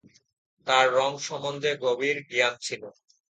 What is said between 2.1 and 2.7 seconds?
জ্ঞান